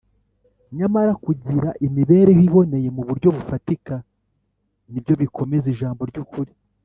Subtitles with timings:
[0.77, 3.93] nyamara kugira imibereho iboneye mu buryo bufatika
[4.91, 6.51] ni byo bikomeza ijambo ry’ukuri